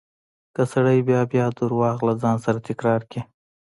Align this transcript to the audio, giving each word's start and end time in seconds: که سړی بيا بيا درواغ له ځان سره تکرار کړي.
که 0.55 0.61
سړی 0.73 0.99
بيا 1.07 1.21
بيا 1.31 1.45
درواغ 1.59 1.97
له 2.07 2.13
ځان 2.21 2.37
سره 2.45 2.59
تکرار 2.67 3.01
کړي. 3.11 3.21